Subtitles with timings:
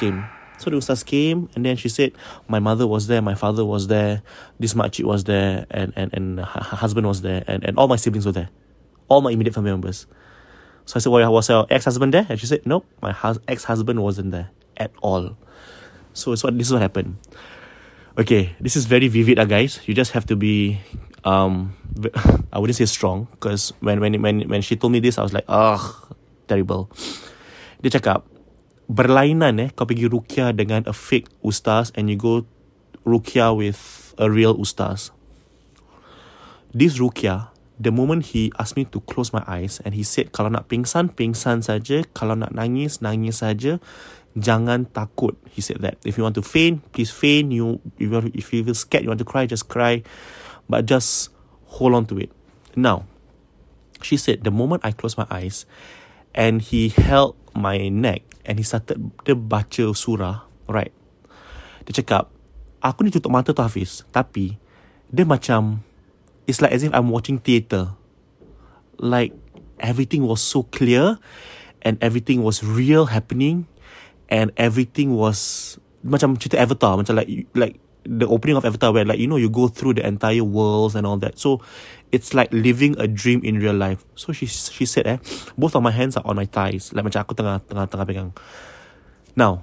[0.00, 0.24] came.
[0.58, 2.12] So the ustaz came and then she said,
[2.48, 4.22] my mother was there, my father was there,
[4.58, 7.96] this makcik was there, and and and her husband was there, and, and all my
[7.96, 8.50] siblings were there,
[9.08, 10.06] all my immediate family members.
[10.84, 12.26] So I said, well, was your ex-husband there?
[12.28, 15.36] And she said, nope, my hus- ex-husband wasn't there at all.
[16.12, 17.16] So it's what this is what happened.
[18.18, 19.80] Okay, this is very vivid, uh, guys.
[19.86, 20.80] You just have to be,
[21.24, 21.72] um,
[22.52, 25.32] I wouldn't say strong, because when when when when she told me this, I was
[25.32, 25.80] like, ugh,
[26.48, 26.90] terrible.
[27.80, 28.26] Dia cakap,
[28.90, 32.42] berlainan eh kau pergi rukia dengan a fake ustaz and you go
[33.06, 35.14] rukia with a real ustaz.
[36.74, 40.50] This rukia, the moment he asked me to close my eyes and he said kalau
[40.50, 42.02] nak pingsan, pingsan saja.
[42.10, 43.78] Kalau nak nangis, nangis saja.
[44.38, 45.34] Jangan takut.
[45.50, 45.98] He said that.
[46.06, 47.50] If you want to faint, please faint.
[47.50, 50.06] You, if you, if you feel scared, you want to cry, just cry.
[50.70, 51.34] But just
[51.66, 52.30] hold on to it.
[52.78, 53.10] Now,
[54.02, 55.66] she said the moment I close my eyes
[56.34, 60.94] and he held my neck and he started dia baca surah right?
[61.86, 62.30] Dia cakap
[62.80, 64.06] aku ni tutup mata tu Hafiz.
[64.14, 64.56] Tapi
[65.10, 65.82] dia macam
[66.46, 67.94] it's like as if I'm watching theatre.
[69.00, 69.34] Like
[69.80, 71.18] everything was so clear
[71.82, 73.66] and everything was real happening
[74.28, 79.18] and everything was macam cerita Avatar macam like like the opening of Avatar where like
[79.18, 81.38] you know you go through the entire worlds and all that.
[81.38, 81.60] So
[82.12, 84.04] it's like living a dream in real life.
[84.14, 85.18] So she she said eh,
[85.56, 86.92] both of my hands are on my thighs.
[86.92, 88.30] Like macam aku tengah tengah tengah pegang.
[89.36, 89.62] Now,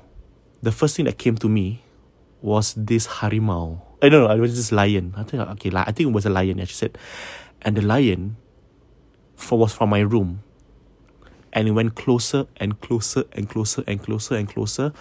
[0.64, 1.84] the first thing that came to me
[2.42, 3.82] was this harimau.
[4.02, 5.14] I don't know, it was this lion.
[5.18, 6.58] I think okay, like, I think it was a lion.
[6.58, 6.98] Yeah, she said,
[7.62, 8.38] and the lion
[9.36, 10.44] for, was from my room.
[11.54, 14.94] And it went closer and closer and closer and closer and closer.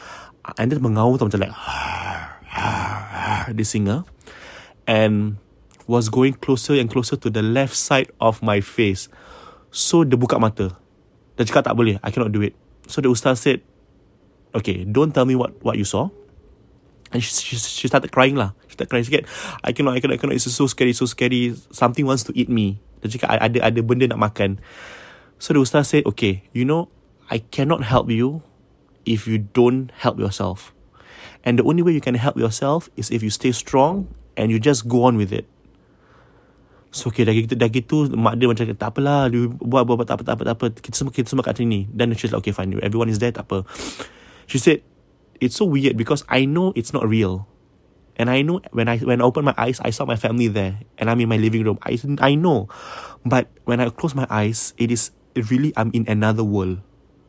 [0.56, 1.52] And then mengaum macam like
[3.52, 4.02] the singer
[4.86, 5.38] and
[5.86, 9.06] was going closer and closer to the left side of my face.
[9.70, 10.74] So dia buka mata.
[11.38, 12.56] Dia cakap tak boleh, I cannot do it.
[12.90, 13.62] So the ustaz said,
[14.54, 16.10] okay, don't tell me what what you saw.
[17.14, 18.58] And she, she, she started crying lah.
[18.66, 19.06] She started crying.
[19.06, 19.30] Said,
[19.62, 20.34] I cannot, I cannot, I cannot.
[20.34, 21.54] It's so scary, so scary.
[21.70, 22.82] Something wants to eat me.
[22.98, 24.58] Dia cakap, ada, ada benda nak makan.
[25.38, 26.90] So the ustaz said, okay, you know,
[27.30, 28.42] I cannot help you
[29.06, 30.74] if you don't help yourself.
[31.46, 34.58] And the only way you can help yourself is if you stay strong and you
[34.58, 35.46] just go on with it.
[36.90, 40.08] So okay, dah gitu, dah gitu mak dia macam tak apalah, dia buat, buat, buat,
[40.10, 40.66] tak apa, tak apa, tak apa.
[40.74, 41.86] Kita semua, kita semua kat sini.
[41.94, 43.62] Then she's like, okay fine, everyone is there, tak apa.
[44.50, 44.82] She said,
[45.38, 47.46] it's so weird because I know it's not real.
[48.16, 50.80] And I know when I when I opened my eyes, I saw my family there,
[50.96, 51.76] and I'm in my living room.
[51.84, 52.64] I I know,
[53.28, 56.80] but when I close my eyes, it is really I'm in another world.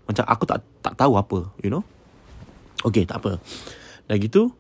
[0.08, 1.84] Macam aku tak tak tahu apa, you know.
[2.88, 3.44] Okay, tak apa.
[4.08, 4.56] Dah gitu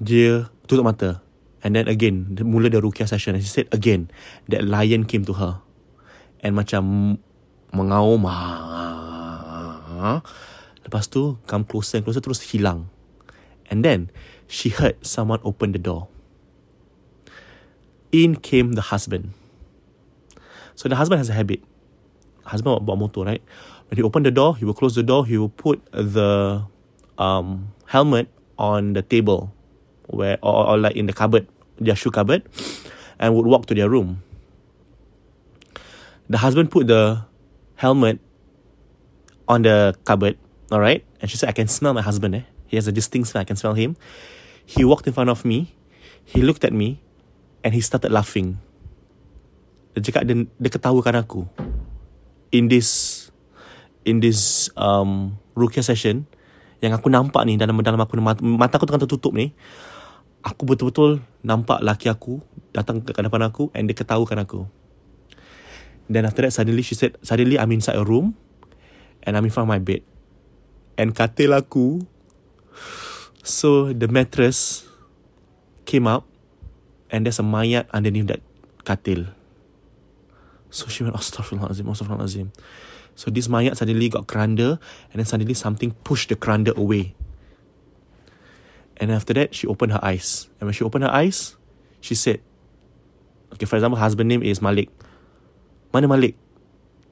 [0.00, 1.20] Dia tutup mata.
[1.60, 3.36] And then again Mula the rukia session.
[3.36, 4.08] And she said again
[4.48, 5.60] That lion came to her.
[6.40, 7.18] And macam
[7.74, 8.24] Mengaum
[10.86, 12.88] Lepas tu Come closer and closer Terus hilang.
[13.68, 14.08] And then
[14.50, 16.10] She heard someone open the door.
[18.10, 19.30] In came the husband.
[20.74, 21.62] So the husband has a habit.
[22.42, 23.42] Husband bawa motor right?
[23.86, 26.64] When he open the door He will close the door He will put the
[27.14, 28.26] um, Helmet
[28.60, 29.56] on the table
[30.12, 31.48] where or, or like in the cupboard
[31.80, 32.44] their shoe cupboard
[33.16, 34.20] and would walk to their room.
[36.28, 37.24] The husband put the
[37.80, 38.20] helmet
[39.48, 40.36] on the cupboard
[40.68, 42.44] all right and she said i can smell my husband eh?
[42.68, 43.96] He has a distinct smell i can smell him.
[44.62, 45.74] He walked in front of me
[46.30, 47.02] he looked at me
[47.64, 48.62] and he started laughing.
[49.98, 51.50] Dia cakap dia, dia ketawakan aku
[52.54, 53.28] in this
[54.06, 56.30] in this um rukia session
[56.80, 59.52] yang aku nampak ni dalam dalam aku mata, aku tengah tertutup ni
[60.40, 62.40] aku betul-betul nampak laki aku
[62.72, 64.64] datang ke depan aku and dia ketahukan aku.
[66.10, 68.34] Then after that suddenly she said suddenly I'm inside a room
[69.22, 70.02] and I'm in front of my bed.
[70.96, 72.02] And katil aku
[73.44, 74.88] so the mattress
[75.84, 76.24] came up
[77.12, 78.42] and there's a mayat underneath that
[78.88, 79.28] katil.
[80.72, 82.48] So she went astaghfirullahalazim astaghfirullahalazim
[83.14, 84.80] So this mayat suddenly got keranda
[85.12, 87.14] and then suddenly something pushed the keranda away.
[89.00, 90.48] And after that, she opened her eyes.
[90.60, 91.56] And when she opened her eyes,
[92.00, 92.40] she said,
[93.52, 94.92] okay, for example, husband name is Malik.
[95.92, 96.36] Mana Malik?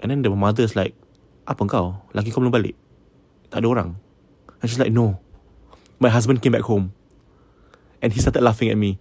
[0.00, 0.95] And then the mother is like,
[1.49, 2.05] apa kau?
[2.12, 2.77] Laki kau belum balik?
[3.49, 3.91] Tak ada orang.
[4.61, 5.17] And she's like, no.
[5.97, 6.93] My husband came back home.
[8.05, 9.01] And he started laughing at me.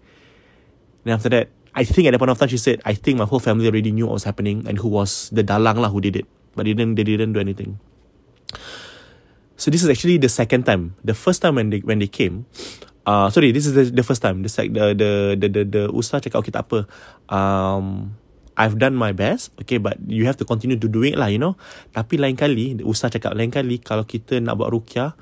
[1.03, 3.27] And after that, I think at that point of time, she said, I think my
[3.27, 6.15] whole family already knew what was happening and who was the dalang lah who did
[6.15, 6.25] it
[6.57, 7.77] but they didn't they didn't do anything.
[9.57, 10.97] So this is actually the second time.
[11.05, 12.49] The first time when they when they came,
[13.05, 14.41] uh sorry, this is the, the first time.
[14.41, 16.79] This like the the the the, the ustaz cakap okay tak apa.
[17.29, 18.17] Um
[18.57, 21.37] I've done my best, okay, but you have to continue to do it lah, you
[21.37, 21.61] know.
[21.93, 25.13] Tapi lain kali, the ustaz cakap lain kali kalau kita nak buat rukyah,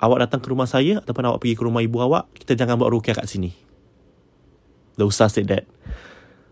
[0.00, 2.88] awak datang ke rumah saya ataupun awak pergi ke rumah ibu awak, kita jangan buat
[2.88, 3.52] rukyah kat sini.
[4.96, 5.68] The ustaz said that.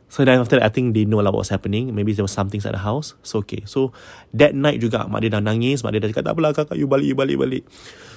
[0.09, 1.93] So then after that, I think they know lah what's happening.
[1.93, 3.13] Maybe there was something at the house.
[3.21, 3.63] So okay.
[3.69, 3.93] So
[4.33, 5.85] that night juga, mak dia dah nangis.
[5.85, 7.63] Mak dia dah cakap, tak apalah kakak, you balik, you balik, balik.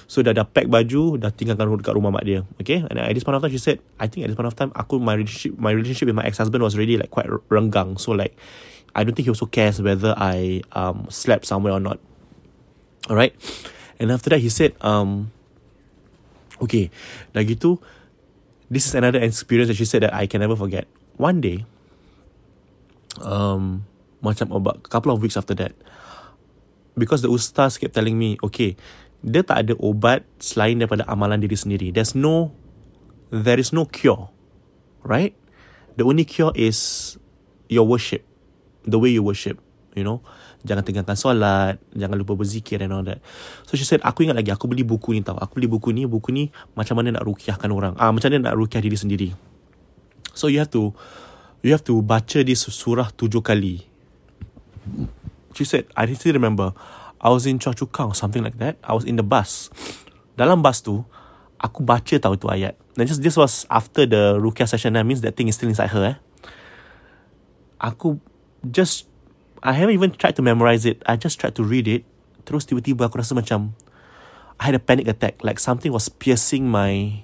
[0.08, 2.48] So dah dah pack baju, dah tinggalkan dekat rumah mak dia.
[2.56, 2.80] Okay.
[2.88, 4.72] And at this point of time, she said, I think at this point of time,
[4.72, 8.00] aku, my relationship, my relationship with my ex-husband was really like quite renggang.
[8.00, 8.32] So like,
[8.96, 12.00] I don't think he also cares whether I um slept somewhere or not.
[13.08, 13.36] Alright.
[14.00, 15.32] And after that, he said, um,
[16.56, 16.88] okay,
[17.36, 17.78] dah gitu,
[18.72, 20.88] this is another experience that she said that I can never forget.
[21.20, 21.68] One day,
[23.20, 23.84] um,
[24.24, 25.76] macam about a couple of weeks after that,
[26.96, 28.78] because the ustaz kept telling me, okay,
[29.20, 31.92] dia tak ada obat selain daripada amalan diri sendiri.
[31.92, 32.54] There's no,
[33.28, 34.32] there is no cure,
[35.04, 35.36] right?
[36.00, 37.14] The only cure is
[37.68, 38.24] your worship,
[38.88, 39.60] the way you worship,
[39.92, 40.24] you know.
[40.62, 43.18] Jangan tinggalkan solat, jangan lupa berzikir and all that.
[43.66, 45.34] So she said, aku ingat lagi, aku beli buku ni tau.
[45.34, 47.98] Aku beli buku ni, buku ni macam mana nak rukiahkan orang.
[47.98, 49.28] Ah, macam mana nak rukiah diri sendiri.
[50.38, 50.94] So you have to,
[51.62, 53.86] you have to baca this surah tujuh kali.
[55.54, 56.74] She said, I still remember,
[57.22, 58.82] I was in Choa Chu Kang, something like that.
[58.82, 59.70] I was in the bus.
[60.34, 61.06] Dalam bus tu,
[61.62, 62.74] aku baca tahu tu ayat.
[62.98, 64.98] And just this was after the rukyah session.
[64.98, 66.02] That means that thing is still inside her.
[66.02, 66.16] Eh.
[67.78, 68.18] Aku
[68.66, 69.06] just,
[69.62, 70.98] I haven't even tried to memorize it.
[71.06, 72.02] I just tried to read it.
[72.42, 73.78] Terus tiba-tiba aku rasa macam,
[74.58, 75.46] I had a panic attack.
[75.46, 77.22] Like something was piercing my,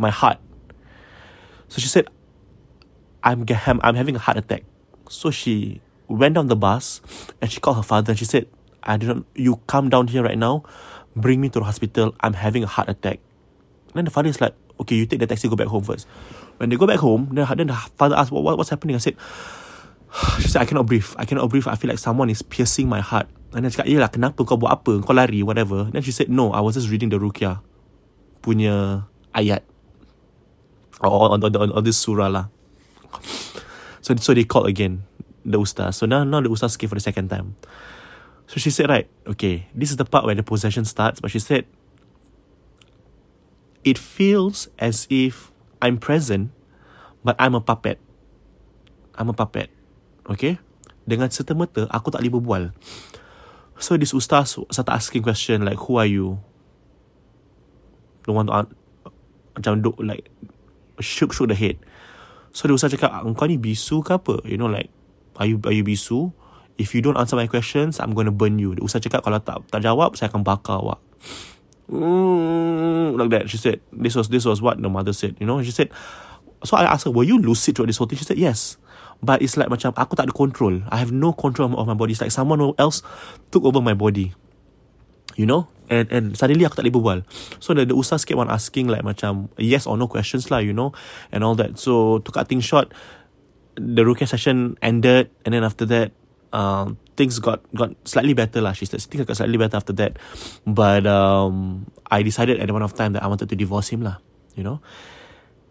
[0.00, 0.40] my heart.
[1.68, 2.08] So she said,
[3.26, 3.44] I'm,
[3.82, 4.62] I'm having a heart attack.
[5.10, 7.00] So she went down the bus
[7.42, 8.46] and she called her father and she said,
[8.82, 10.62] I don't, you come down here right now,
[11.16, 12.14] bring me to the hospital.
[12.20, 13.18] I'm having a heart attack.
[13.94, 16.06] Then the father is like, okay, you take the taxi, go back home first.
[16.58, 18.94] When they go back home, then, then the father asked, what, what, what's happening?
[18.94, 19.16] I said,
[20.40, 21.06] she said, I cannot breathe.
[21.16, 21.66] I cannot breathe.
[21.66, 23.26] I feel like someone is piercing my heart.
[23.54, 25.02] And then she said, yelah, eh kenapa kau buat apa?
[25.02, 25.90] Kau lari, whatever.
[25.90, 27.58] Then she said, no, I was just reading the Rukia
[28.38, 29.02] punya
[29.34, 29.66] ayat.
[31.02, 32.46] Or on, on, on, on this surah lah.
[34.06, 35.02] So so they called again
[35.42, 35.98] the ustaz.
[35.98, 37.58] So now now the ustaz came for the second time.
[38.46, 41.18] So she said, right, okay, this is the part where the possession starts.
[41.18, 41.66] But she said,
[43.82, 45.50] it feels as if
[45.82, 46.54] I'm present,
[47.26, 47.98] but I'm a puppet.
[49.18, 49.74] I'm a puppet.
[50.30, 50.62] Okay?
[51.02, 52.64] Dengan serta-merta, aku tak boleh berbual.
[53.82, 56.38] So this ustaz started asking question like, who are you?
[58.22, 58.70] The one to
[59.58, 60.30] macam duk like
[61.02, 61.82] shook shook the head.
[62.56, 64.40] So the ustaz cakap, engkau ni bisu ke apa?
[64.48, 64.88] You know like,
[65.36, 66.32] are you, are you bisu?
[66.80, 68.72] If you don't answer my questions, I'm going to burn you.
[68.72, 70.96] The ustaz cakap, kalau tak tak jawab, saya akan bakar awak.
[71.92, 73.44] Mm, like that.
[73.52, 75.36] She said, this was this was what the mother said.
[75.36, 75.92] You know, she said,
[76.64, 78.16] so I asked her, were you lucid throughout this whole thing?
[78.16, 78.80] She said, yes.
[79.20, 80.80] But it's like macam, aku tak ada control.
[80.88, 82.16] I have no control of my body.
[82.16, 83.04] It's like someone else
[83.52, 84.32] took over my body.
[85.36, 85.68] You know?
[85.86, 87.18] And and suddenly aku tak boleh berbual.
[87.62, 90.74] So the, the ustaz kept on asking like macam yes or no questions lah, you
[90.74, 90.90] know?
[91.30, 91.78] And all that.
[91.78, 92.90] So to cut things short,
[93.78, 95.30] the rukyah session ended.
[95.46, 96.10] And then after that,
[96.50, 98.74] um, things got got slightly better lah.
[98.74, 100.18] She said things got slightly better after that.
[100.66, 104.18] But um, I decided at one of time that I wanted to divorce him lah,
[104.58, 104.82] you know?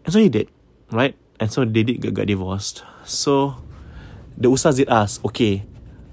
[0.06, 0.48] And so he did,
[0.94, 1.12] right?
[1.36, 2.86] And so they did get, get divorced.
[3.04, 3.60] So
[4.38, 5.66] the ustaz did ask, okay,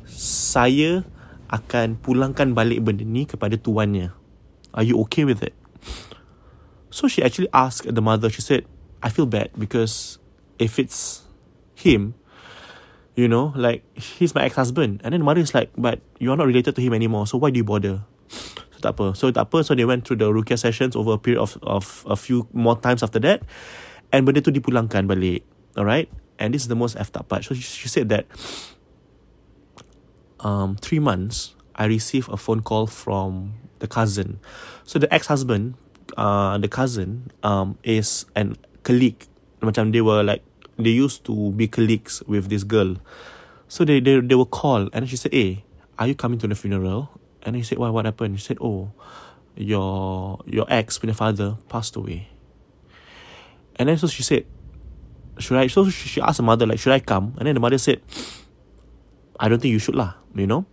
[0.10, 1.08] saya
[1.54, 4.10] akan pulangkan balik benda ni kepada tuannya.
[4.74, 5.54] Are you okay with it?
[6.90, 8.66] So she actually asked the mother, she said,
[9.06, 10.18] I feel bad because
[10.58, 11.30] if it's
[11.78, 12.18] him,
[13.14, 15.06] you know, like he's my ex-husband.
[15.06, 17.54] And then the mother is like, but you're not related to him anymore, so why
[17.54, 18.02] do you bother?
[18.74, 19.14] So tak apa.
[19.14, 19.62] So tak apa.
[19.62, 22.78] So they went through the rukia sessions over a period of, of a few more
[22.78, 23.46] times after that.
[24.10, 25.46] And benda tu dipulangkan balik.
[25.78, 26.10] Alright?
[26.42, 27.46] And this is the most effed up part.
[27.46, 28.26] So she, she said that
[30.44, 34.40] um, three months, I received a phone call from the cousin.
[34.84, 35.76] So the ex-husband,
[36.16, 39.26] uh, the cousin, um, is an colleague.
[39.62, 40.44] Macam they were like,
[40.78, 42.98] they used to be colleagues with this girl.
[43.68, 45.64] So they they they were called and she said, "Hey,
[45.98, 47.10] are you coming to the funeral?"
[47.42, 47.90] And he said, "Why?
[47.90, 48.92] What happened?" She said, "Oh,
[49.56, 52.30] your your ex, my father, passed away."
[53.80, 54.46] And then so she said,
[55.40, 57.80] "Should I?" So she asked the mother like, "Should I come?" And then the mother
[57.80, 58.04] said,
[59.44, 60.64] "I don't think you should lah." You know.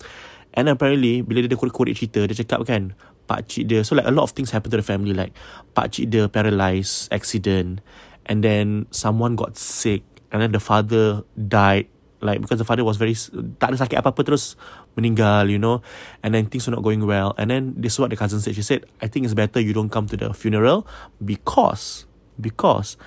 [0.55, 2.95] And apparently bila dia korek-korek cerita Dia cakap kan
[3.31, 5.35] Pak cik dia So like a lot of things happen to the family Like
[5.75, 7.83] Pak cik dia paralyzed Accident
[8.27, 10.03] And then Someone got sick
[10.35, 11.87] And then the father Died
[12.19, 13.15] Like because the father was very
[13.63, 14.59] Tak ada sakit apa-apa Terus
[14.99, 15.87] Meninggal you know
[16.27, 18.59] And then things were not going well And then This is what the cousin said
[18.59, 20.83] She said I think it's better You don't come to the funeral
[21.23, 22.11] Because
[22.43, 22.99] Because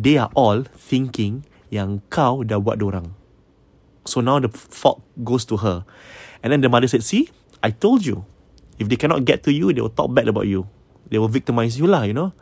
[0.00, 3.25] They are all Thinking Yang kau dah buat dorang
[4.06, 5.84] So now the fault goes to her
[6.42, 7.30] And then the mother said, see,
[7.62, 8.24] I told you.
[8.78, 10.68] If they cannot get to you, they will talk bad about you.
[11.10, 12.32] they will victimize you lah, you know.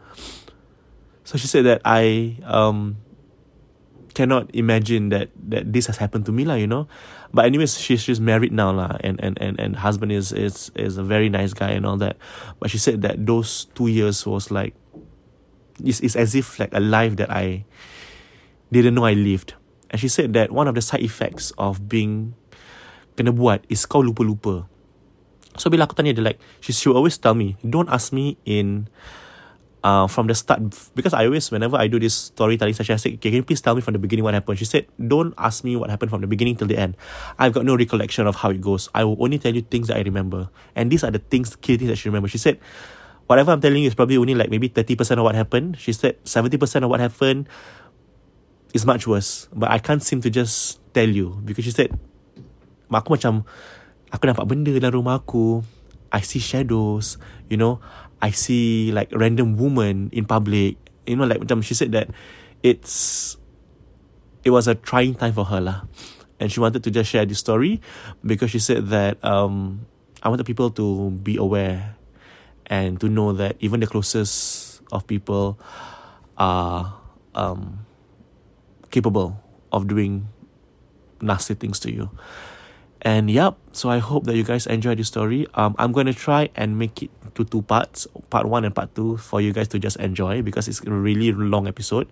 [1.24, 2.96] So she said that I um
[4.14, 6.88] cannot imagine that that this has happened to me lah, you know.
[7.32, 10.96] But anyways, she's she's married now lah, and and and and husband is is is
[10.96, 12.16] a very nice guy and all that.
[12.60, 14.76] But she said that those two years was like,
[15.80, 17.64] it's it's as if like a life that I
[18.72, 19.56] didn't know I lived.
[19.94, 22.34] And she said that one of the side effects of being
[23.14, 24.66] kena buat is kau lupa-lupa.
[25.54, 28.90] So bila aku tanya dia like, she, she always tell me, don't ask me in
[29.86, 30.66] uh, from the start.
[30.98, 33.62] Because I always whenever I do this storytelling session I say okay, can you please
[33.62, 34.58] tell me from the beginning what happened?
[34.58, 36.98] She said don't ask me what happened from the beginning till the end.
[37.38, 38.90] I've got no recollection of how it goes.
[38.98, 40.50] I will only tell you things that I remember.
[40.74, 42.26] And these are the things key things that she remember.
[42.26, 42.58] She said
[43.30, 45.78] whatever I'm telling you is probably only like maybe 30% of what happened.
[45.78, 47.46] She said 70% of what happened
[48.74, 51.94] is much worse but I can't seem to just tell you because she said
[52.90, 53.46] aku macam
[54.10, 55.62] aku nampak benda dalam rumah aku
[56.14, 57.78] I see shadows you know
[58.24, 60.80] I see like random woman in public.
[61.04, 62.08] You know, like macam she said that
[62.64, 63.36] it's
[64.40, 65.84] it was a trying time for her lah.
[66.40, 67.84] And she wanted to just share this story
[68.24, 69.84] because she said that um
[70.24, 72.00] I wanted people to be aware
[72.64, 75.60] and to know that even the closest of people
[76.40, 76.96] are
[77.36, 77.84] um
[78.94, 79.42] capable
[79.74, 80.30] of doing
[81.18, 82.14] nasty things to you.
[83.02, 85.50] And yep, so I hope that you guys enjoy this story.
[85.58, 88.94] Um, I'm going to try and make it to two parts, part one and part
[88.94, 92.06] two, for you guys to just enjoy because it's a really long episode.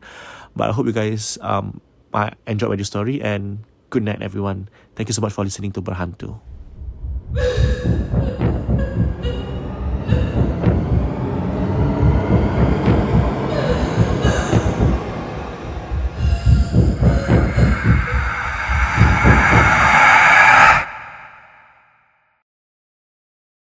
[0.58, 1.80] But I hope you guys um
[2.44, 4.68] enjoyed this story and good night, everyone.
[4.96, 6.36] Thank you so much for listening to Berhantu.